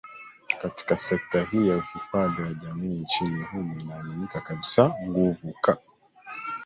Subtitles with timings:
[0.61, 5.77] katika sekta hii ya uhifadhi wa jamii nchini humu inaaminika kabisa nguvu ka